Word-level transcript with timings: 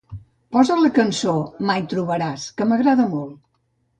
Posa 0.55 0.77
la 0.79 0.89
cançó 0.95 1.35
"Mai 1.71 1.85
trobaràs", 1.93 2.47
que 2.61 2.69
m'agrada 2.71 3.09
molt 3.15 3.39